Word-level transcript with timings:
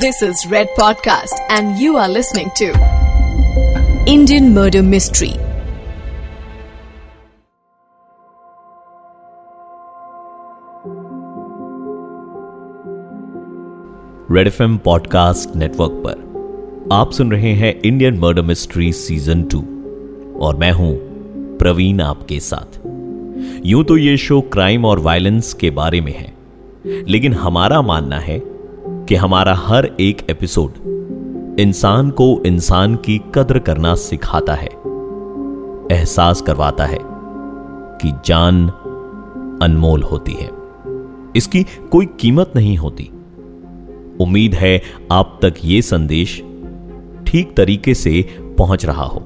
This 0.00 0.20
is 0.20 0.46
Red 0.46 0.68
Podcast, 0.78 1.40
and 1.48 1.78
you 1.78 1.96
are 1.96 2.08
listening 2.08 2.50
to 2.56 2.66
Indian 4.06 4.52
Murder 4.54 4.82
Mystery. 4.82 5.30
Red 14.30 14.46
F 14.46 14.62
podcast 14.62 15.56
network 15.56 15.92
पर 16.06 16.88
आप 16.92 17.12
सुन 17.12 17.30
रहे 17.30 17.52
हैं 17.52 17.72
Indian 17.80 18.18
murder 18.18 18.42
mystery 18.42 18.92
season 18.92 19.42
two 19.44 19.60
और 20.40 20.56
मैं 20.56 20.72
हूँ 20.72 20.92
प्रवीण 21.58 22.00
आपके 22.00 22.40
साथ 22.40 22.78
यूँ 23.66 23.84
तो 23.84 23.96
ये 23.96 24.16
शो 24.16 24.40
क्राइम 24.40 24.84
और 24.84 24.98
वायलेंस 24.98 25.52
के 25.54 25.70
बारे 25.70 26.00
में 26.00 26.12
है 26.12 26.34
लेकिन 27.08 27.34
हमारा 27.34 27.82
मानना 27.82 28.18
है 28.18 28.55
कि 29.08 29.14
हमारा 29.14 29.54
हर 29.54 29.86
एक 30.00 30.26
एपिसोड 30.30 31.58
इंसान 31.60 32.10
को 32.10 32.42
इंसान 32.46 32.94
की 32.96 33.20
कद्र 33.34 33.58
करना 33.58 33.94
सिखाता 33.94 34.54
है, 34.54 34.68
एहसास 35.92 36.40
करवाता 36.40 36.86
है 36.86 36.98
कि 38.02 38.12
जान 38.26 38.66
अनमोल 39.62 40.02
होती 40.02 40.32
है। 40.32 40.50
इसकी 41.36 41.62
कोई 41.62 42.06
कीमत 42.20 42.52
नहीं 42.56 42.76
होती। 42.76 43.10
उम्मीद 44.20 44.54
है 44.54 44.82
आप 45.12 45.38
तक 45.42 45.54
यह 45.64 45.80
संदेश 45.80 46.36
ठीक 47.26 47.54
तरीके 47.56 47.94
से 47.94 48.38
पहुँच 48.58 48.86
रहा 48.86 49.04
हो। 49.04 49.20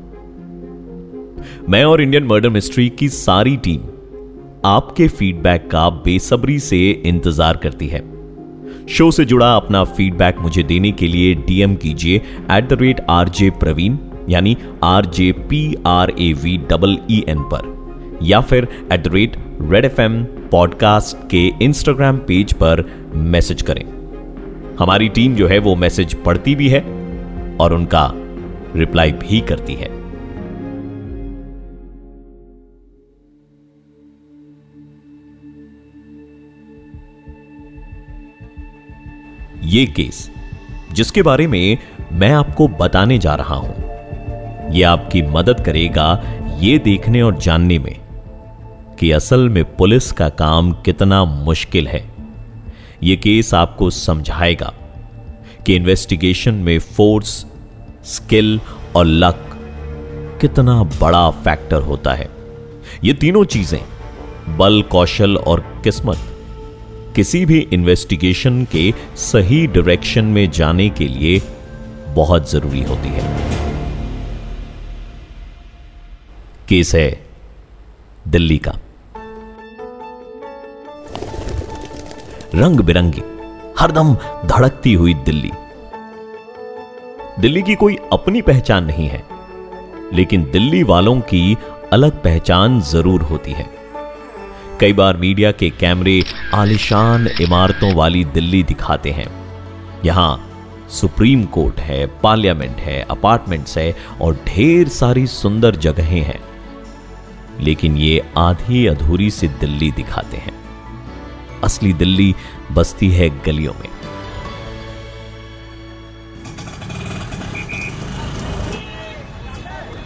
मैं 1.68 1.84
और 1.84 2.00
इंडियन 2.00 2.24
मर्डर 2.24 2.48
मिस्ट्री 2.48 2.88
की 2.88 3.08
सारी 3.08 3.56
टीम 3.56 3.80
आपके 4.64 5.08
फीडबैक 5.08 5.70
का 5.70 5.90
बेसब्री 5.90 6.58
से 6.58 6.90
इंतज़ार 6.90 7.56
करती 7.56 7.86
है। 7.86 8.19
शो 8.90 9.10
से 9.10 9.24
जुड़ा 9.24 9.54
अपना 9.56 9.82
फीडबैक 9.84 10.38
मुझे 10.40 10.62
देने 10.62 10.90
के 10.92 11.06
लिए 11.08 11.34
डीएम 11.46 11.74
कीजिए 11.74 12.16
at 12.52 12.68
the 12.68 12.78
rate 12.80 13.00
R 13.10 13.28
J 13.28 13.50
Praveen 13.50 13.96
यानी 14.28 14.56
R 14.84 15.06
J 15.06 15.30
P 15.50 15.60
R 15.86 16.10
A 16.10 16.32
V 16.42 16.56
double 16.70 16.96
E 17.10 17.24
N 17.28 17.42
पर, 17.52 18.18
या 18.22 18.40
फिर 18.40 18.68
at 18.92 19.02
the 19.02 19.12
rate 19.14 19.36
Red 19.62 19.84
F 19.84 20.00
M 20.00 20.22
podcast 20.50 21.16
के 21.30 21.46
इंस्टाग्राम 21.62 22.18
पेज 22.28 22.52
पर 22.52 22.84
मैसेज 23.14 23.62
करें। 23.62 23.84
हमारी 24.78 25.08
टीम 25.08 25.34
जो 25.34 25.48
है 25.48 25.58
वो 25.58 25.74
मैसेज 25.76 26.14
पढ़ती 26.24 26.54
भी 26.54 26.68
है 26.68 26.80
और 27.60 27.74
उनका 27.74 28.10
रिप्लाई 28.76 29.12
भी 29.12 29.40
करती 29.40 29.74
है। 29.74 29.99
ये 39.70 39.84
केस, 39.86 40.30
जिसके 40.92 41.22
बारे 41.22 41.46
में 41.46 41.78
मैं 42.12 42.30
आपको 42.32 42.68
बताने 42.68 43.18
जा 43.18 43.34
रहा 43.34 43.54
हूँ। 43.54 44.70
यह 44.72 44.90
आपकी 44.90 45.22
मदद 45.22 45.60
करेगा 45.60 46.06
ये 46.58 46.78
देखने 46.78 47.22
और 47.22 47.36
जानने 47.36 47.78
में 47.78 47.94
कि 48.98 49.10
असल 49.10 49.48
में 49.48 49.64
पुलिस 49.76 50.10
का 50.12 50.28
काम 50.28 50.72
कितना 50.72 51.24
मुश्किल 51.24 51.88
है। 51.88 52.02
यह 53.02 53.16
केस 53.16 53.54
आपको 53.54 53.90
समझाएगा 53.90 54.72
कि 55.66 55.76
इन्वेस्टिगेशन 55.76 56.54
में 56.54 56.78
फोर्स, 56.78 57.46
स्किल 58.06 58.60
और 58.96 59.04
लक 59.04 59.46
कितना 60.40 60.82
बड़ा 61.00 61.30
फैक्टर 61.30 61.82
होता 61.82 62.14
है। 62.14 62.28
ये 63.04 63.12
तीनों 63.12 63.44
चीज़ें 63.44 63.80
बल, 64.58 64.82
कौशल 64.82 65.36
और 65.36 65.60
किस्मत 65.84 66.26
किसी 67.16 67.44
भी 67.46 67.58
इन्वेस्टिगेशन 67.72 68.64
के 68.64 68.92
सही 69.16 69.66
डायरेक्शन 69.66 70.24
में 70.24 70.50
जाने 70.50 70.88
के 70.90 71.08
लिए 71.08 71.40
बहुत 72.14 72.50
ज़रूरी 72.50 72.82
होती 72.82 73.08
है। 73.08 73.24
केस 76.68 76.94
है 76.94 77.08
दिल्ली 78.28 78.58
का। 78.58 78.78
रंग 82.54 82.80
बिरंगी 82.80 83.22
हरदम 83.80 84.14
धड़कती 84.46 84.92
हुई 84.92 85.14
दिल्ली। 85.26 85.50
दिल्ली 87.40 87.62
की 87.62 87.74
कोई 87.74 87.98
अपनी 88.12 88.42
पहचान 88.42 88.84
नहीं 88.84 89.08
है, 89.08 89.22
लेकिन 90.14 90.50
दिल्ली 90.50 90.82
वालों 90.82 91.20
की 91.20 91.56
अलग 91.92 92.22
पहचान 92.22 92.80
ज़रूर 92.80 93.22
होती 93.22 93.52
है। 93.52 93.79
कई 94.80 94.92
बार 94.92 95.16
मीडिया 95.16 95.52
के 95.52 95.70
कैमरे 95.70 96.24
आलिशान 96.54 97.28
इमारतों 97.40 97.94
वाली 97.94 98.24
दिल्ली 98.24 98.62
दिखाते 98.62 99.10
हैं। 99.10 99.44
यहाँ 100.04 100.50
सुप्रीम 100.90 101.44
कोर्ट 101.44 101.80
है, 101.80 102.06
पार्लियामेंट 102.06 102.76
है, 102.76 103.06
अपार्टमेंट्स 103.10 103.78
है 103.78 103.96
और 104.20 104.34
ढेर 104.34 104.88
सारी 104.88 105.26
सुंदर 105.26 105.76
जगहें 105.76 106.22
हैं। 106.22 106.40
लेकिन 107.60 107.96
ये 107.96 108.22
आधी 108.38 108.86
अधूरी 108.86 109.30
सी 109.30 109.48
दिल्ली 109.48 109.90
दिखाते 109.90 110.36
हैं। 110.36 110.52
असली 111.64 111.92
दिल्ली 111.92 112.34
बसती 112.72 113.10
है 113.10 113.28
गलियों 113.28 113.72
में। 113.72 113.88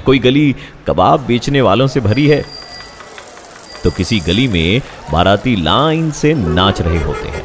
कोई 0.06 0.18
गली 0.18 0.56
कबाब 0.86 1.20
बेचने 1.20 1.60
वालों 1.60 1.86
से 1.86 2.00
भरी 2.00 2.26
है? 2.26 2.63
तो 3.84 3.90
किसी 3.90 4.20
गली 4.20 4.48
में 4.48 4.80
बाराती 5.12 5.56
लाइन 5.56 6.10
से 6.10 6.34
नाच 6.34 6.80
रहे 6.80 7.02
होते 7.02 7.28
हैं। 7.28 7.42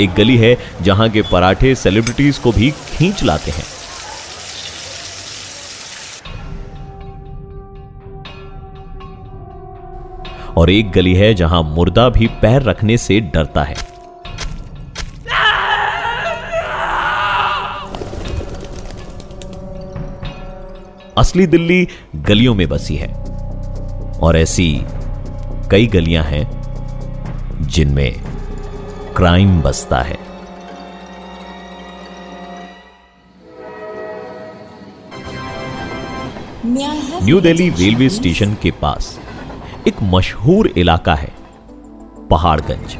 एक 0.00 0.14
गली 0.14 0.36
है 0.36 0.56
जहाँ 0.82 1.08
के 1.10 1.22
पराठे 1.22 1.74
सेलिब्रिटीज 1.74 2.38
को 2.38 2.52
भी 2.52 2.70
खींच 2.70 3.22
लाते 3.22 3.50
हैं। 3.50 3.64
और 10.56 10.70
एक 10.70 10.90
गली 10.90 11.14
है 11.14 11.34
जहाँ 11.34 11.62
मुर्दा 11.62 12.08
भी 12.08 12.26
पैर 12.26 12.62
रखने 12.62 12.96
से 12.96 13.20
डरता 13.20 13.62
है। 13.62 13.76
असली 21.18 21.46
दिल्ली 21.46 21.88
गलियों 22.16 22.54
में 22.54 22.68
बसी 22.68 22.96
है। 22.96 23.29
और 24.22 24.36
ऐसी 24.36 24.72
कई 25.70 25.86
गलियाँ 25.86 26.24
हैं 26.24 26.48
जिनमें 27.66 28.12
क्राइम 29.16 29.60
बसता 29.62 30.00
है। 30.02 30.18
न्यू 37.22 37.40
दिल्ली 37.40 37.68
रेलवे 37.70 38.08
स्टेशन 38.08 38.54
के 38.62 38.70
पास 38.80 39.18
एक 39.88 40.02
मशहूर 40.04 40.66
इलाका 40.76 41.14
है, 41.14 41.32
पहाड़गंज। 42.30 42.96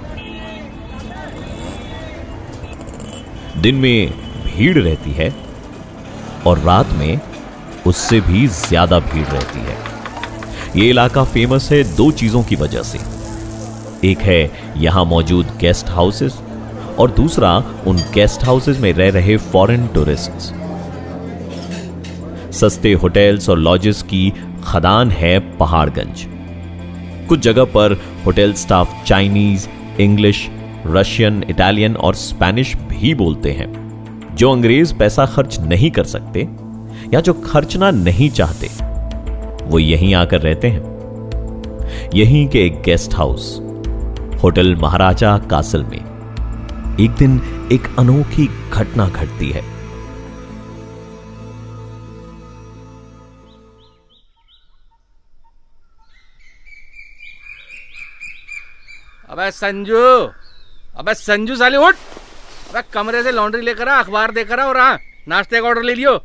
दिन 3.62 3.74
में 3.74 4.10
भीड़ 4.44 4.78
रहती 4.78 5.10
है 5.12 5.34
और 6.46 6.58
रात 6.58 6.92
में 6.92 7.20
उससे 7.86 8.20
भी 8.20 8.46
ज़्यादा 8.46 8.98
भीड़ 9.02 9.26
रहती 9.26 9.60
है। 9.60 9.89
यह 10.76 10.88
इलाका 10.88 11.24
फ़ेमस 11.24 11.70
है 11.72 11.82
दो 11.96 12.10
चीज़ों 12.10 12.42
की 12.42 12.56
वजह 12.56 12.82
से। 12.82 12.98
एक 14.04 14.18
है, 14.18 14.50
यहाँ 14.76 15.04
मौजूद 15.04 15.46
गेस्ट 15.60 15.88
हाउसेस 15.88 16.38
और 16.98 17.10
दूसरा, 17.10 17.56
उन 17.86 17.96
गेस्ट 18.14 18.44
हाउसेस 18.44 18.78
में 18.80 18.92
रह 18.92 19.10
रहे 19.10 19.36
फॉरेन 19.36 19.86
टूरिस्ट्स 19.86 20.52
सस्ते 22.60 22.92
होटल्स 22.92 23.48
और 23.48 23.58
लॉजेस 23.58 24.02
की 24.02 24.32
खदान 24.64 25.10
है 25.10 25.38
पहाड़गंज। 25.58 26.24
कुछ 27.28 27.40
जगह 27.40 27.64
पर 27.74 27.92
hotel 28.26 28.52
staff 28.52 29.04
Chinese 29.06 29.68
English 30.00 30.48
Russian 30.86 31.44
Italian 31.50 31.96
और 31.96 32.14
स्पेनिश 32.14 32.74
भी 32.88 33.14
बोलते 33.14 33.50
हैं, 33.52 33.68
जो 34.36 34.52
अंग्रेज़ 34.52 34.94
पैसा 34.94 35.26
खर्च 35.26 35.58
नहीं 35.60 35.90
कर 35.90 36.04
सकते 36.06 36.48
या 37.14 37.20
जो 37.20 37.32
खर्चना 37.44 37.90
नहीं 37.90 38.30
चाहते। 38.30 38.79
वो 39.62 39.78
यहीं 39.78 40.14
आकर 40.14 40.40
रहते 40.40 40.68
हैं। 40.68 42.10
यहीं 42.14 42.46
के 42.48 42.64
एक 42.66 42.80
guest 42.82 43.14
house 43.14 43.56
hotel 44.42 44.74
Maharaja 44.76 45.36
castle 45.50 45.84
में 45.84 45.98
एक 47.00 47.10
दिन 47.18 47.40
एक 47.72 47.86
अनोखी 47.98 48.46
घटना 48.46 49.08
घटती 49.08 49.50
है। 49.50 49.62
अबे 59.30 59.50
संजू 59.50 59.98
अबे 60.98 61.14
संजू 61.14 61.56
साली 61.56 61.76
उठ। 61.78 61.94
अबे 62.70 62.82
कमरे 62.92 63.22
से 63.22 63.32
लॉन्ड्री 63.32 63.62
लेकर 63.62 63.88
आ 63.88 63.98
अखबार 63.98 64.30
देकर 64.30 64.60
आ 64.60 64.66
और 64.66 64.78
हाँ 64.78 64.98
नाश्ते 65.28 65.60
का 65.60 65.68
ऑर्डर 65.68 65.82
ले 65.82 65.94
लियो। 65.94 66.16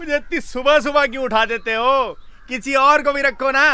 मुझे 0.00 0.16
इतनी 0.16 0.40
सुबह 0.42 0.78
सुबह 0.80 1.06
क्यों 1.06 1.24
उठा 1.24 1.44
देते 1.46 1.74
हो? 1.74 2.16
किसी 2.48 2.74
और 2.76 3.02
को 3.02 3.12
भी 3.12 3.22
रखो 3.22 3.50
ना। 3.50 3.64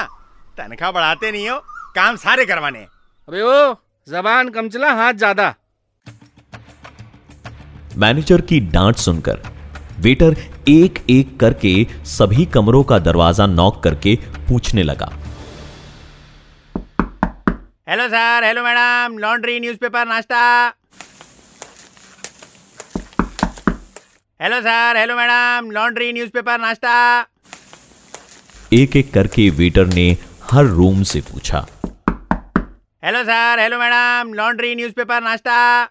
तनख्वाह 0.58 0.90
बढ़ाते 0.92 1.30
नहीं 1.32 1.48
हो 1.48 1.58
काम 1.96 2.16
सारे 2.18 2.44
करवाने। 2.46 2.80
अबे 3.28 3.42
ओ 3.42 3.74
जबान 4.08 4.48
कम 4.50 4.68
चला 4.68 4.92
हाथ 4.94 5.12
ज़्यादा। 5.14 5.54
मैनेजर 7.98 8.40
की 8.42 8.58
डांट 8.72 8.96
सुनकर 8.98 9.38
वेटर 10.00 10.36
एक 10.68 10.98
एक 11.10 11.38
करके 11.40 11.72
सभी 12.06 12.44
कमरों 12.54 12.82
का 12.84 12.98
दरवाज़ा 13.00 13.46
नॉक 13.48 13.82
करके 13.84 14.14
पूछने 14.48 14.82
लगा। 14.82 15.06
Hello 17.88 18.08
sir 18.08 18.44
hello 18.44 18.62
madam 18.62 19.18
laundry 19.18 19.58
newspaper 19.60 20.06
नाश्ता। 20.08 20.42
Hello 24.40 24.60
sir 24.60 24.96
hello 24.96 25.14
madam 25.16 25.70
laundry 25.70 26.12
newspaper 26.12 26.58
नाश्ता 26.60 26.94
एक 28.72 28.96
एक 28.96 29.12
करके 29.12 29.50
वेटर 29.50 29.86
ने 29.86 30.16
हर 30.50 30.64
रूम 30.64 31.02
से 31.02 31.20
पूछा। 31.20 31.66
Hello 33.04 33.22
sir 33.24 33.60
hello 33.60 33.78
madam 33.78 34.34
laundry 34.34 34.74
newspaper 34.74 35.22
नाश्ता 35.22 35.84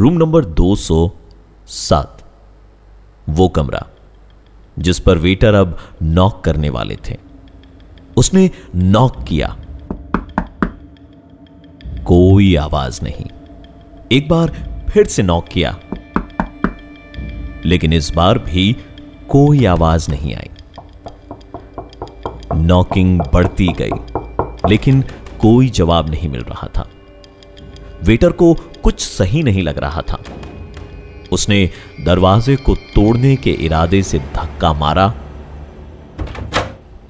रूम 0.00 0.12
नंबर 0.12 0.44
207 0.60 2.22
वो 3.28 3.48
कमरा 3.48 3.86
जिस 4.78 5.00
पर 5.00 5.18
वेटर 5.18 5.54
अब 5.54 5.78
नॉक 6.02 6.44
करने 6.44 6.70
वाले 6.70 6.96
थे। 7.10 7.16
उसने 8.16 8.50
नॉक 8.74 9.24
किया। 9.28 9.56
कोई 12.04 12.54
आवाज़ 12.56 13.00
नहीं। 13.02 13.26
एक 14.12 14.28
बार 14.28 14.52
फिर 14.92 15.06
से 15.06 15.22
नॉक 15.22 15.48
किया। 15.48 15.78
लेकिन 17.64 17.92
इस 17.92 18.12
बार 18.14 18.38
भी 18.38 18.72
कोई 19.28 19.64
आवाज़ 19.64 20.10
नहीं 20.10 20.34
आई। 20.34 20.50
नॉकिंग 22.54 23.20
बढ़ती 23.32 23.68
गई, 23.72 23.92
लेकिन 24.68 25.02
कोई 25.40 25.68
जवाब 25.70 26.10
नहीं 26.10 26.28
मिल 26.28 26.40
रहा 26.40 26.66
था। 26.76 26.88
वेटर 28.04 28.32
को 28.32 28.54
कुछ 28.82 29.00
सही 29.00 29.42
नहीं 29.42 29.62
लग 29.62 29.78
रहा 29.78 30.02
था। 30.02 30.22
उसने 31.32 31.70
दरवाजे 32.00 32.56
को 32.56 32.74
तोड़ने 32.74 33.34
के 33.36 33.50
इरादे 33.50 34.02
से 34.02 34.18
धक्का 34.18 34.72
मारा 34.72 35.08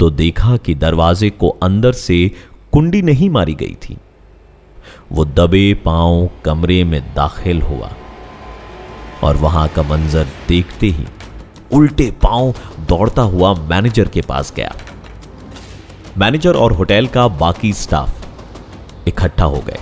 तो 0.01 0.11
देखा 0.11 0.57
कि 0.57 0.75
दरवाजे 0.75 1.31
को 1.31 1.49
अंदर 1.63 1.93
से 1.93 2.31
कुंडी 2.73 3.03
नहीं 3.03 3.31
मारी 3.31 3.55
गई 3.55 3.77
थी। 3.83 3.97
वो 5.13 5.25
दबे 5.25 5.75
पाँव 5.75 6.29
कमरे 6.45 6.83
में 6.85 7.01
दाखिल 7.15 7.63
हुआ। 7.63 7.91
और 9.23 9.37
वहाँ 9.37 9.69
का 9.69 9.83
मंजर 9.83 10.27
देखते 10.49 10.87
ही 10.87 11.07
उल्टे 11.73 12.11
पाँव 12.23 12.55
दौड़ता 12.89 13.23
हुआ 13.23 13.55
मैनेजर 13.55 14.09
के 14.09 14.21
पास 14.21 14.53
गया। 14.57 14.75
मैनेजर 16.19 16.55
और 16.55 16.73
होटल 16.73 17.07
का 17.07 17.27
बाकी 17.29 17.73
स्टाफ 17.73 19.09
इकट्ठा 19.09 19.45
हो 19.45 19.61
गए 19.61 19.79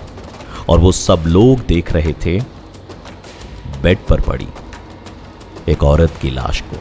और 0.69 0.79
वो 0.79 0.93
सब 0.93 1.23
लोग 1.27 1.61
देख 1.67 1.93
रहे 1.93 2.13
थे, 2.27 2.41
बेड 3.83 3.99
पर 4.09 4.21
पड़ी 4.21 4.49
एक 5.69 5.83
औरत 5.85 6.19
की 6.23 6.31
लाश 6.31 6.61
को। 6.61 6.77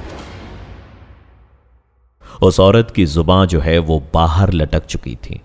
उस 2.47 2.59
औरत 2.59 2.91
की 2.91 3.05
ज़ुबान 3.05 3.47
जो 3.47 3.59
है 3.59 3.77
वो 3.79 4.03
बाहर 4.13 4.53
लटक 4.53 4.85
चुकी 4.85 5.15
थी 5.15 5.41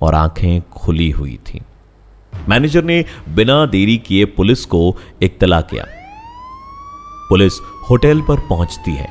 और 0.00 0.14
आँखें 0.14 0.60
खुली 0.72 1.10
हुई 1.10 1.38
थी। 1.46 1.60
मैनेजर 2.48 2.84
ने 2.84 3.04
बिना 3.28 3.64
देरी 3.66 3.96
किए 3.98 4.24
पुलिस 4.24 4.64
को 4.64 4.96
इत्तला 5.22 5.60
किया। 5.60 5.86
पुलिस 7.28 7.52
होटल 7.90 8.20
पर 8.20 8.40
पहुँचती 8.48 8.94
है 8.94 9.08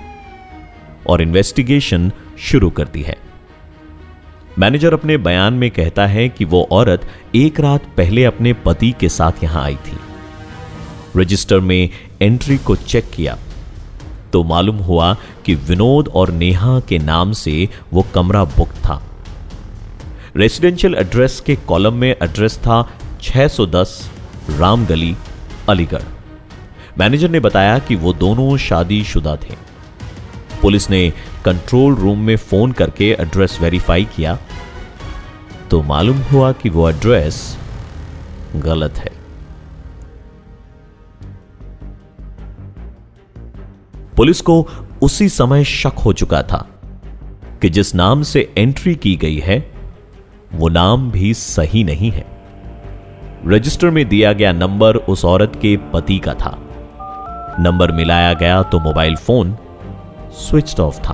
और 1.08 1.22
इन्वेस्टिगेशन 1.22 2.12
शुरू 2.40 2.70
करती 2.70 3.02
है। 3.02 3.18
मैनेजर 4.60 4.94
अपने 4.94 5.18
बयान 5.18 5.54
में 5.54 5.70
कहता 5.72 6.06
है 6.08 6.28
कि 6.30 6.46
वो 6.46 6.68
औरत 6.72 7.08
एक 7.36 7.60
रात 7.60 7.86
पहले 7.98 8.24
अपने 8.24 8.54
पति 8.66 8.94
के 9.00 9.10
साथ 9.10 9.44
यहाँ 9.44 9.64
आई 9.64 9.76
थी। 9.88 9.98
रजिस्टर 11.18 11.60
में 11.60 11.90
एंट्री 12.22 12.58
को 12.58 12.76
चेक 12.76 13.12
किया 13.16 13.38
तो 14.34 14.44
मालूम 14.44 14.78
हुआ 14.78 15.14
कि 15.46 15.56
विनोद 15.56 16.08
और 16.16 16.32
नेहा 16.32 16.80
के 16.80 16.98
नाम 17.00 17.32
से 17.34 17.68
वो 17.94 18.06
कमरा 18.16 18.44
बुक 18.46 18.70
था। 18.86 19.02
रेसिडेंशियल 20.36 20.96
एड्रेस 20.96 21.40
के 21.46 21.56
कॉलम 21.68 21.94
में 21.94 22.10
एड्रेस 22.10 22.58
था 22.58 22.82
610 23.22 23.98
रामगली, 24.50 25.16
अलीगढ़। 25.70 26.15
मैनेजर 26.98 27.30
ने 27.30 27.40
बताया 27.40 27.80
कि 27.80 27.96
वो 27.96 28.14
दोनों 28.14 28.58
शादीशुदा 28.58 29.36
थे। 29.36 29.56
पुलिस 30.62 30.90
ने 30.90 31.14
कंट्रोल 31.46 31.96
रूम 31.96 32.20
में 32.20 32.36
फ़ोन 32.36 32.72
करके 32.72 33.12
एड्रेस 33.20 33.58
वेरीफाई 33.62 34.08
किया। 34.16 34.40
तो 35.72 35.82
मालूम 35.82 36.18
हुआ 36.18 36.52
कि 36.52 36.70
वो 36.70 36.90
एड्रेस 36.90 37.58
गलत 38.56 38.94
है। 38.98 39.12
पुलिस 44.18 44.42
को 44.42 44.68
उसी 45.02 45.30
समय 45.30 45.64
शक 45.64 45.94
हो 46.06 46.14
चुका 46.14 46.44
था 46.44 46.70
कि 47.62 47.70
जिस 47.70 47.96
नाम 47.96 48.22
से 48.22 48.54
एंट्री 48.58 48.96
की 48.96 49.16
गई 49.16 49.40
है, 49.40 49.72
वो 50.54 50.70
नाम 50.70 51.12
भी 51.12 51.34
सही 51.34 51.84
नहीं 51.84 52.12
है। 52.12 52.26
रजिस्टर 53.48 53.90
में 53.90 54.10
दिया 54.10 54.34
गया 54.34 54.52
नंबर 54.52 54.96
उस 54.96 55.26
औरत 55.26 55.60
के 55.62 55.78
पति 55.78 56.20
का 56.20 56.34
था। 56.34 56.62
नंबर 57.60 57.92
मिलाया 57.92 58.34
गया 58.34 58.62
तो 58.64 58.80
मोबाइल 58.80 59.16
फ़ोन 59.18 59.56
स्विच 60.38 60.80
ऑफ़ 60.80 61.00
था। 61.00 61.14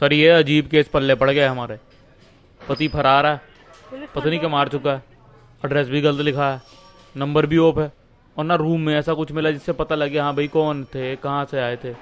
सर 0.00 0.12
ये 0.12 0.28
अजीब 0.30 0.66
केस 0.66 0.88
पल्ले 0.88 1.14
पड़ 1.14 1.30
गए 1.30 1.46
हमारे। 1.46 1.78
पति 2.60 2.88
फरार 2.88 3.26
है 3.26 3.40
पता 4.14 4.28
नहीं 4.28 4.38
क्या 4.40 4.48
मार 4.48 4.68
चुका 4.68 4.92
है 4.92 5.02
एड्रेस 5.64 5.88
भी 5.88 6.00
गलत 6.00 6.20
लिखा 6.20 6.50
है 6.50 6.60
नंबर 7.14 7.46
भी 7.46 7.58
ऑफ़ 7.60 7.78
है 7.80 7.92
और 8.36 8.44
ना 8.44 8.54
रूम 8.54 8.80
में 8.80 8.94
ऐसा 8.94 9.14
कुछ 9.14 9.32
मिला 9.32 9.50
जिससे 9.50 9.72
पता 9.72 9.94
लगे 9.94 10.18
हाँ 10.18 10.34
भाई 10.34 10.48
कौन 10.48 10.84
थे 10.84 11.14
कहाँ 11.16 11.44
से 11.44 11.60
आए 11.60 11.76
थे। 11.76 11.92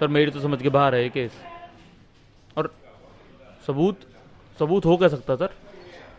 सर 0.00 0.08
मेरी 0.08 0.30
तो 0.30 0.40
समझ 0.40 0.60
के 0.62 0.68
बाहर 0.68 0.94
है 0.94 1.02
ये 1.02 1.08
केस। 1.08 1.32
और 2.56 2.72
सबूत 3.66 4.00
सबूत 4.58 4.84
हो 4.86 4.96
क्या 4.96 5.08
सकता 5.08 5.36
सर? 5.36 5.54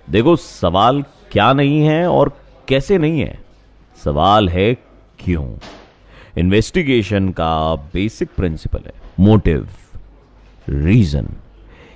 देखो 0.07 0.35
सवाल 0.37 1.03
क्या 1.31 1.51
नहीं 1.53 1.81
है 1.81 2.07
और 2.09 2.31
कैसे 2.67 2.97
नहीं 2.97 3.19
है? 3.19 3.39
सवाल 4.03 4.49
है 4.49 4.73
क्यों? 5.19 5.57
इन्वेस्टिगेशन 6.37 7.29
का 7.29 7.75
बेसिक 7.75 8.29
प्रिंसिपल 8.37 8.79
है। 8.85 8.93
मोटिव 9.19 9.67
रीजन 10.69 11.27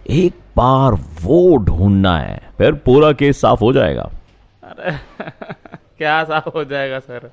एक 0.10 0.34
बार 0.56 0.94
वो 1.22 1.56
ढूंढना 1.58 2.18
है 2.20 2.40
फिर 2.58 2.74
पूरा 2.74 3.12
केस 3.12 3.42
साफ़ 3.42 3.60
हो 3.60 3.74
जाएगा। 3.74 4.10
अरे 4.64 4.92
क्या 5.98 6.24
साफ़ 6.24 6.50
हो 6.50 6.64
जाएगा 6.64 7.00
सर? 7.00 7.30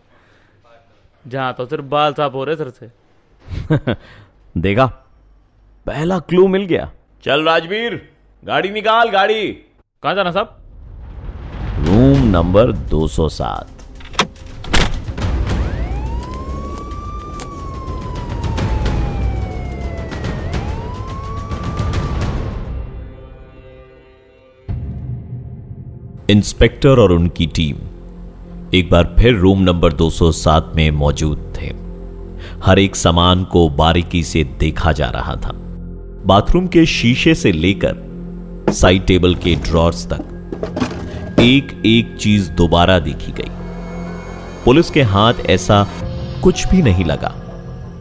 जहाँ 1.27 1.53
तो 1.55 1.67
सिर्फ़ 1.67 1.85
बाल 1.85 2.13
साफ़ 2.13 2.33
हो 2.33 2.45
रहे 2.45 2.57
सर 2.57 2.71
से। 2.71 3.95
देखा 4.61 4.87
पहला 5.87 6.19
क्लू 6.19 6.47
मिल 6.49 6.65
गया। 6.67 6.91
चल 7.25 7.45
राजवीर 7.45 8.09
गाड़ी 8.45 8.71
निकाल 8.71 9.09
गाड़ी। 9.11 9.53
कहाँ 10.03 10.15
जाना 10.15 10.31
साहब? 10.31 10.59
नंबर 12.37 12.73
207 12.91 13.67
इंस्पेक्टर 26.31 26.99
और 26.99 27.13
उनकी 27.13 27.47
टीम 27.47 27.77
एक 28.75 28.89
बार 28.91 29.15
फिर 29.19 29.37
रूम 29.37 29.63
नंबर 29.63 29.93
207 29.93 30.75
में 30.77 30.91
मौजूद 30.91 31.55
थे। 31.57 31.67
हर 32.65 32.79
एक 32.79 32.97
सामान 32.97 33.45
को 33.45 33.69
बारीकी 33.69 34.23
से 34.23 34.45
देखा 34.61 34.93
जा 34.93 35.11
रहा 35.11 35.35
था। 35.37 35.53
बाथरूम 36.27 36.67
के 36.67 36.87
शीशे 36.87 37.35
से 37.35 37.53
लेकर 37.53 38.73
साइड 38.73 39.07
टेबल 39.07 39.35
के 39.35 39.55
ड्रॉर्स 39.55 40.07
तक 40.07 40.33
एक 41.41 41.83
एक 41.87 42.17
चीज़ 42.17 42.51
दोबारा 42.51 42.99
देखी 42.99 43.33
गई। 43.33 43.51
पुलिस 44.65 44.91
के 44.91 45.03
हाथ 45.03 45.35
ऐसा 45.47 45.87
कुछ 46.43 46.67
भी 46.69 46.83
नहीं 46.83 47.05
लगा, 47.05 47.33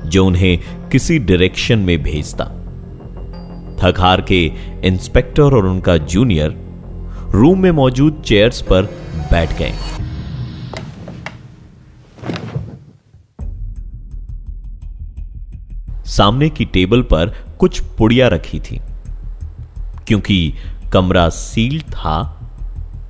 जो 0.06 0.25
उन्हें 0.25 0.89
किसी 0.89 1.18
डायरेक्शन 1.20 1.80
में 1.80 1.98
भेजता। 2.04 2.46
थक 3.82 4.00
हार 4.00 4.22
के 4.22 4.46
इंस्पेक्टर 4.88 5.44
और 5.44 5.65
उनका 5.65 5.98
जूनियर 5.98 6.56
रूम 7.32 7.60
में 7.60 7.72
मौजूद 7.72 8.22
चेयर्स 8.25 8.62
पर 8.62 8.84
बैठ 9.32 9.58
गए। 9.58 9.74
सामने 16.08 16.50
की 16.50 16.65
टेबल 16.65 17.01
पर 17.01 17.34
कुछ 17.60 17.80
पुड़िया 17.98 18.27
रखी 18.27 18.60
थी, 18.60 18.80
क्योंकि 20.08 20.54
कमरा 20.94 21.27
सील 21.30 21.82
था 21.82 22.35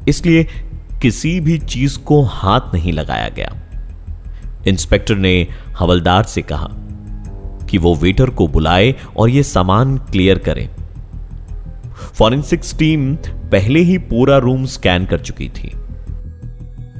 इसलिए 0.07 0.43
किसी 1.01 1.39
भी 1.39 1.57
चीज़ 1.57 1.99
को 1.99 2.23
हाथ 2.23 2.61
नहीं 2.73 2.93
लगाया 2.93 3.29
गया। 3.29 3.55
इंस्पेक्टर 4.67 5.15
ने 5.15 5.47
हवलदार 5.79 6.23
से 6.23 6.41
कहा 6.41 6.67
कि 7.69 7.77
वो 7.77 7.95
वेटर 7.95 8.29
को 8.29 8.47
बुलाए 8.47 8.95
और 9.17 9.29
यह 9.29 9.41
सामान 9.41 9.97
क्लियर 9.97 10.39
करें। 10.39 10.69
फॉरेंसिक्स 11.91 12.77
टीम 12.77 13.15
पहले 13.27 13.79
ही 13.79 13.97
पूरा 13.97 14.37
रूम 14.37 14.65
स्कैन 14.65 15.05
कर 15.05 15.19
चुकी 15.19 15.49
थी। 15.49 15.71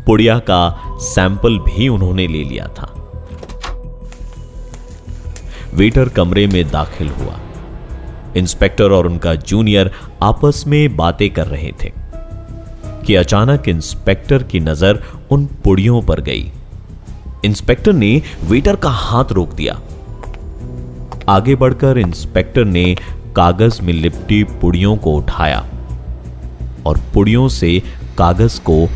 पुड़िया 0.05 0.39
का 0.39 0.81
सैंपल 1.00 1.59
भी 1.59 1.88
उन्होंने 1.88 2.27
ले 2.27 2.43
लिया 2.43 2.67
था। 2.67 2.91
वेटर 5.74 6.09
कमरे 6.09 6.47
में 6.47 6.69
दाखिल 6.69 7.07
हुआ। 7.07 7.39
इंस्पेक्टर 8.38 8.91
और 8.91 9.05
उनका 9.05 9.35
जूनियर 9.35 9.91
आपस 10.24 10.63
में 10.67 10.95
बातें 10.95 11.29
कर 11.29 11.47
रहे 11.47 11.71
थे। 11.83 12.04
कि 13.05 13.15
अचानक 13.15 13.67
इंस्पेक्टर 13.69 14.43
की 14.43 14.59
नज़र 14.59 15.03
उन 15.31 15.45
पुड़ियों 15.45 16.01
पर 16.01 16.21
गई। 16.21 16.51
इंस्पेक्टर 17.45 17.93
ने 17.93 18.21
वेटर 18.43 18.75
का 18.75 18.89
हाथ 18.89 19.31
रोक 19.31 19.53
दिया। 19.53 19.81
आगे 21.29 21.55
बढ़कर 21.55 21.97
इंस्पेक्टर 21.97 22.65
ने 22.65 22.95
कागज़ 23.35 23.81
में 23.81 23.93
लिपटी 23.93 24.43
पुड़ियों 24.43 24.95
को 24.97 25.15
उठाया 25.15 25.59
और 26.85 27.00
पुड़ियों 27.13 27.47
से 27.47 27.79
कागज़ 28.17 28.59
को 28.62 28.88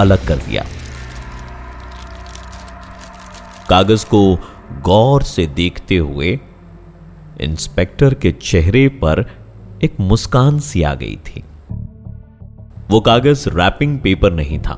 अलग 0.00 0.26
कर 0.26 0.36
दिया। 0.36 0.64
कागज़ 3.68 4.06
को 4.06 4.22
गौर 4.82 5.22
से 5.22 5.46
देखते 5.46 5.96
हुए 5.96 6.38
इंस्पेक्टर 7.40 8.14
के 8.14 8.32
चेहरे 8.32 8.88
पर 8.88 9.24
एक 9.82 10.00
मुस्कान 10.00 10.58
सी 10.58 10.82
आ 10.82 10.94
गई 10.94 11.16
थी। 11.26 11.42
वो 12.90 13.00
कागज़ 13.00 13.48
रैपिंग 13.48 13.98
पेपर 13.98 14.32
नहीं 14.32 14.58
था, 14.58 14.74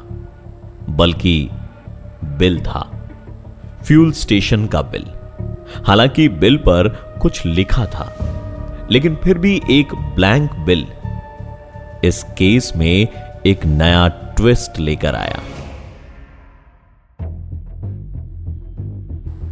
बल्कि 0.90 1.48
बिल 2.38 2.60
था 2.60 2.80
फ्यूल 3.84 4.12
स्टेशन 4.12 4.66
का 4.66 4.82
बिल। 4.82 5.04
हालाँकि 5.86 6.28
बिल 6.28 6.56
पर 6.56 6.88
कुछ 7.22 7.44
लिखा 7.46 7.84
था, 7.86 8.06
लेकिन 8.90 9.16
फिर 9.16 9.38
भी 9.38 9.60
एक 9.70 9.94
ब्लैंक 9.94 10.54
बिल 10.66 10.86
इस 12.04 12.22
केस 12.38 12.72
में 12.76 13.08
एक 13.46 13.66
नया 13.66 14.06
ट्विस्ट 14.36 14.78
लेकर 14.78 15.14
आया। 15.14 15.40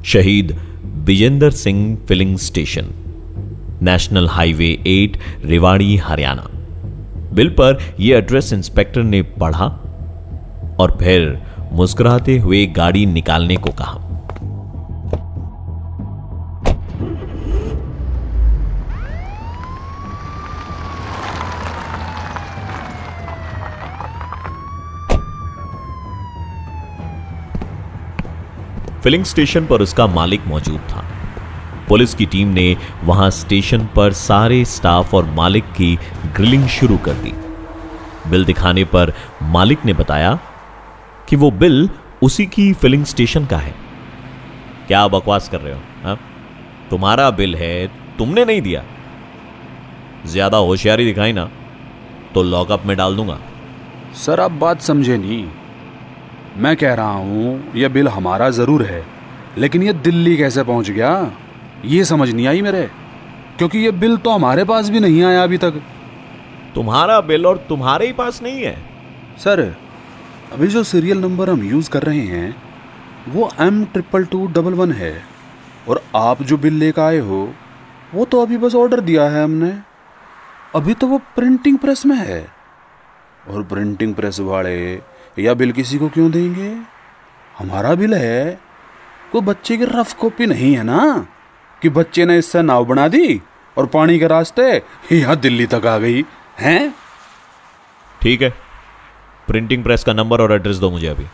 Shaheed 0.05 0.57
Vijender 0.85 1.51
Singh 1.51 1.97
filling 2.09 2.37
station 2.39 2.91
national 3.83 4.29
highway 4.29 4.77
8 4.87 5.19
Rewari, 5.45 5.97
Haryana. 5.97 6.49
Bill 7.33 7.49
पर 7.49 7.79
यह 8.01 8.19
एड्रेस 8.19 8.53
इंस्पेक्टर 8.53 9.03
ने 9.03 9.23
पढ़ा 9.23 9.67
और 10.81 10.97
फिर 10.99 11.43
मुस्कुराते 11.73 12.39
हुए 12.39 12.67
गाड़ी 12.67 13.07
निकालने 13.07 13.57
को 13.57 13.71
कहा। 13.71 14.05
फिलिंग 29.03 29.25
स्टेशन 29.25 29.67
पर 29.67 29.83
उसका 29.83 30.07
मालिक 30.07 30.47
मौजूद 30.47 30.81
था। 30.81 31.05
पुलिस 31.89 32.15
की 32.15 32.27
टीम 32.27 32.49
ने 32.49 32.77
वहाँ 33.05 33.31
स्टेशन 33.31 33.89
पर 33.97 34.13
सारे 34.13 34.65
स्टाफ 34.65 35.15
और 35.15 35.25
मालिक 35.25 35.65
की 35.65 35.99
ग्रिलिंग 36.37 36.67
शुरू 36.69 36.97
कर 36.97 37.15
दी। 37.15 37.33
बिल 38.31 38.45
दिखाने 38.45 38.85
पर 38.85 39.13
मालिक 39.43 39.85
ने 39.85 39.93
बताया 39.93 40.39
कि 41.29 41.37
वो 41.37 41.51
बिल 41.51 41.89
उसी 42.23 42.47
की 42.47 42.73
फिलिंग 42.73 43.05
स्टेशन 43.05 43.47
का 43.47 43.57
है। 43.57 43.75
क्या 44.87 45.07
बकवास 45.09 45.49
कर 45.49 45.61
रहे 45.61 45.75
हो, 45.75 45.81
हा? 46.05 46.15
तुम्हारा 46.91 47.31
बिल 47.31 47.55
है, 47.55 47.87
तुमने 48.19 48.45
नहीं 48.45 48.63
दिया। 48.63 48.83
ज़्यादा 50.27 50.59
होशियारी 50.59 51.05
दिखाई 51.05 51.33
ना 51.33 51.49
तो 52.35 52.43
लॉकअप 52.43 52.87
में 52.87 52.97
डाल 52.97 53.17
दूँगा। 53.17 53.39
सर, 54.17 54.41
आप 54.41 54.51
बात 54.51 54.81
समझे 54.81 55.17
नहीं। 55.17 55.45
मैं 56.57 56.77
कह 56.77 56.95
रहा 56.95 57.11
हूँ, 57.11 57.73
यह 57.77 57.89
बिल 57.89 58.09
हमारा 58.09 58.51
ज़रूर 58.51 58.83
है, 58.83 59.05
लेकिन 59.59 59.83
यह 59.83 59.93
दिल्ली 59.93 60.37
कैसे 60.37 60.63
पहुँच 60.63 60.91
गया, 60.91 61.31
ये 61.85 62.05
समझ 62.05 62.31
नहीं 62.31 62.47
आई 62.47 62.63
मेरे, 62.63 62.89
क्योंकि 63.59 63.79
यह 63.79 63.91
बिल 63.91 64.17
तो 64.17 64.31
हमारे 64.31 64.65
पास 64.65 64.89
भी 64.91 65.01
नहीं 65.01 65.23
आया 65.23 65.43
अभी 65.43 65.59
तक। 65.59 65.81
तुम्हारा 66.79 67.21
बिल 67.21 67.47
और 67.47 67.57
तुम्हारे 67.57 68.07
ही 68.07 68.13
पास 68.13 68.43
नहीं 68.43 68.63
है। 68.63 68.77
सर, 69.39 69.77
अभी 70.53 70.67
जो 70.67 70.85
सीरियल 70.85 71.19
नंबर 71.19 71.51
हम 71.51 71.63
यूज़ 71.63 71.91
कर 71.91 72.03
रहे 72.03 72.21
हैं, 72.21 72.63
वो 73.29 73.51
M 73.61 73.85
triple 73.85 74.25
two 74.25 74.47
double 74.47 74.75
one 74.75 74.93
है। 74.93 75.23
और 75.89 76.05
आप 76.17 76.43
जो 76.43 76.57
बिल 76.57 76.75
लेकर 76.75 77.03
आए 77.03 77.19
हो, 77.19 77.55
वो 78.15 78.25
तो 78.25 78.43
अभी 78.43 78.57
बस 78.57 78.75
ऑर्डर 78.75 79.01
दिया 79.01 79.25
है 79.25 79.45
हमने। 79.45 79.79
अभी 80.75 80.95
तो 80.95 81.07
वो 81.07 81.19
प्रिंटिंग 81.19 81.79
प्रेस 81.79 82.07
में 82.07 82.17
है। 82.17 82.49
और 83.49 83.63
प्रिंटिंग 83.63 84.15
प्रेस 84.15 84.41
वाले 84.41 84.95
या 85.39 85.55
बिल 85.55 85.73
किसी 85.73 85.99
को 85.99 86.09
क्यों 86.09 86.31
देंगे? 86.31 86.77
हमारा 87.59 87.95
बिल 87.95 88.15
है। 88.15 88.61
कोई 89.33 89.41
बच्चे 89.41 89.77
की 89.77 89.85
रफ 89.85 90.13
कॉपी 90.13 90.47
नहीं 90.47 90.77
है 90.77 90.83
ना? 90.83 91.27
कि 91.83 91.89
बच्चे 91.89 92.25
ने 92.25 92.39
इससे 92.39 92.63
नाव 92.63 92.85
बना 92.85 93.09
दी 93.09 93.43
और 93.79 93.87
पानी 93.87 94.19
के 94.19 94.27
रास्ते 94.27 94.83
यहाँ 95.13 95.37
दिल्ली 95.37 95.67
तक 95.67 95.87
आ 95.87 95.99
गई। 95.99 96.25
हैं? 96.59 96.95
ठीक 98.23 98.43
है। 98.43 98.51
प्रिंटिंग 99.47 99.83
प्रेस 99.83 100.05
का 100.05 100.13
नंबर 100.13 100.41
और 100.41 100.53
एड्रेस 100.53 100.77
दो 100.77 100.91
मुझे 100.91 101.07
अभी। 101.07 101.25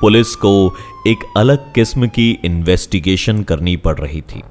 पुलिस 0.00 0.34
को 0.34 0.76
एक 1.06 1.18
अलग 1.36 1.74
किस्म 1.74 2.08
की 2.08 2.30
इन्वेस्टिगेशन 2.44 3.42
करनी 3.42 3.76
पड़ 3.76 3.98
रही 3.98 4.20
थी। 4.20 4.42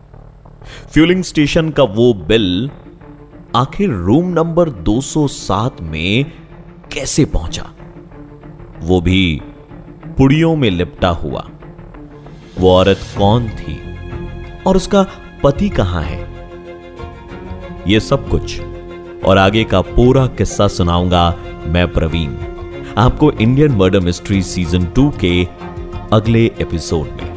फ्यूलिंग 0.93 1.23
स्टेशन 1.23 1.69
का 1.69 1.83
वो 1.83 2.13
बिल 2.13 2.71
आखिर 3.55 3.89
रूम 3.89 4.29
नंबर 4.29 4.69
207 4.69 5.81
में 5.81 6.40
कैसे 6.93 7.25
पहुँचा? 7.25 7.69
वो 8.79 9.01
भी 9.01 9.41
पुड़ियों 10.17 10.55
में 10.55 10.69
लिपटा 10.69 11.09
हुआ। 11.09 11.49
वो 12.57 12.75
औरत 12.75 12.99
कौन 13.17 13.49
थी? 13.49 13.79
और 14.67 14.75
उसका 14.75 15.07
पति 15.43 15.69
कहाँ 15.69 16.03
है? 16.03 16.31
ये 17.87 17.99
सब 17.99 18.29
कुछ 18.29 18.61
और 19.25 19.37
आगे 19.37 19.63
का 19.63 19.81
पूरा 19.81 20.27
किस्सा 20.27 20.67
सुनाऊँगा 20.67 21.37
मैं 21.65 21.93
प्रवीण। 21.93 22.35
आपको 22.97 23.31
Indian 23.31 23.71
murder 23.71 23.99
mystery 23.99 24.41
season 24.41 24.85
two 24.85 25.09
के 25.09 25.47
अगले 26.13 26.45
एपिसोड 26.45 27.05
में। 27.05 27.31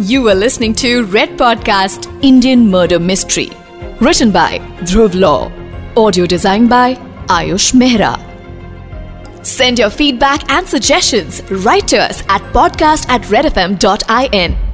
You 0.00 0.26
were 0.26 0.42
listening 0.42 0.74
to 0.84 1.12
Red 1.14 1.38
Podcast, 1.38 2.08
Indian 2.08 2.72
Murder 2.74 3.00
Mystery. 3.10 3.52
Written 4.02 4.32
by 4.32 4.60
Dhruv 4.82 5.14
Law. 5.14 5.57
Audio 5.98 6.26
designed 6.26 6.70
by 6.70 6.94
Ayush 7.26 7.74
Mehra. 7.74 8.14
Send 9.44 9.80
your 9.80 9.90
feedback 9.90 10.48
and 10.48 10.64
suggestions 10.64 11.42
right 11.50 11.86
to 11.88 11.98
us 11.98 12.22
at 12.28 12.40
podcast 12.52 13.08
at 13.08 13.22
redfm.in. 13.22 14.67